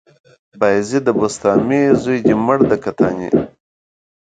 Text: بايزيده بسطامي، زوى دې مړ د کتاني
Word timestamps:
بايزيده 0.59 1.11
بسطامي، 1.19 1.81
زوى 2.01 2.17
دې 2.25 2.35
مړ 2.45 2.59
د 2.69 2.71
کتاني 2.83 3.29